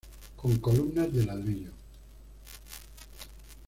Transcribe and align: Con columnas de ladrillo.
Con 0.35 0.57
columnas 0.57 1.13
de 1.13 1.25
ladrillo. 1.25 1.71